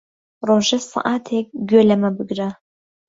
ڕۆژێ 0.47 0.79
سەعاتێک 0.91 1.47
گوێ 1.69 1.81
لەمە 1.89 2.09
بگرە. 2.17 2.49